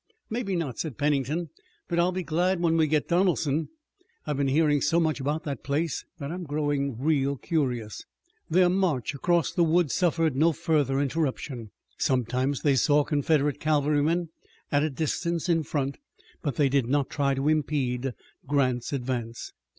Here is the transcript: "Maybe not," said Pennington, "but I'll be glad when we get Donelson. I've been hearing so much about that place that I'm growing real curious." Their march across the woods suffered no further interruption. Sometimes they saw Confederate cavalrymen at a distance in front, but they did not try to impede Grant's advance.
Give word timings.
"Maybe 0.31 0.55
not," 0.55 0.79
said 0.79 0.97
Pennington, 0.97 1.49
"but 1.87 1.99
I'll 1.99 2.11
be 2.11 2.23
glad 2.23 2.59
when 2.59 2.75
we 2.75 2.87
get 2.87 3.07
Donelson. 3.07 3.69
I've 4.25 4.37
been 4.37 4.47
hearing 4.47 4.81
so 4.81 4.99
much 4.99 5.19
about 5.19 5.43
that 5.43 5.63
place 5.63 6.05
that 6.17 6.31
I'm 6.31 6.43
growing 6.43 6.97
real 6.99 7.35
curious." 7.37 8.03
Their 8.49 8.67
march 8.67 9.13
across 9.13 9.51
the 9.51 9.63
woods 9.63 9.93
suffered 9.93 10.35
no 10.35 10.53
further 10.53 10.99
interruption. 10.99 11.69
Sometimes 11.99 12.63
they 12.63 12.75
saw 12.75 13.03
Confederate 13.03 13.59
cavalrymen 13.59 14.29
at 14.71 14.81
a 14.81 14.89
distance 14.89 15.47
in 15.47 15.61
front, 15.61 15.97
but 16.41 16.55
they 16.55 16.67
did 16.67 16.87
not 16.87 17.11
try 17.11 17.35
to 17.35 17.47
impede 17.47 18.15
Grant's 18.47 18.91
advance. 18.91 19.53